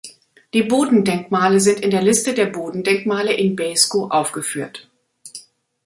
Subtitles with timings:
[0.55, 4.89] Die Bodendenkmale sind in der Liste der Bodendenkmale in Beeskow aufgeführt.